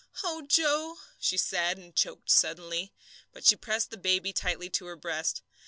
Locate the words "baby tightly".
3.99-4.67